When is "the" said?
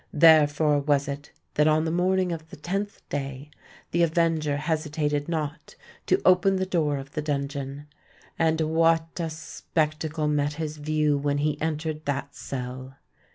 1.85-1.91, 2.49-2.55, 3.91-4.01, 6.55-6.65, 7.11-7.21